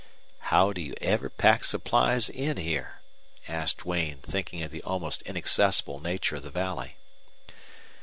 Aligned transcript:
"How 0.49 0.73
do 0.73 0.81
you 0.81 0.95
ever 0.99 1.29
pack 1.29 1.63
supplies 1.63 2.27
in 2.27 2.57
here?" 2.57 3.01
asked 3.47 3.83
Duane, 3.83 4.17
thinking 4.17 4.63
of 4.63 4.71
the 4.71 4.81
almost 4.81 5.21
inaccessible 5.27 5.99
nature 5.99 6.37
of 6.37 6.41
the 6.41 6.49
valley. 6.49 6.95